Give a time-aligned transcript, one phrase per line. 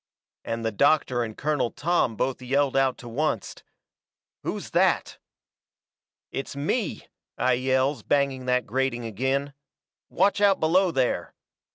[0.43, 3.61] And the doctor and Colonel Tom both yelled out to oncet:
[4.41, 5.19] "Who's that?"
[6.31, 9.53] "It's me," I yells, banging that grating agin.
[10.09, 11.35] "Watch out below there!"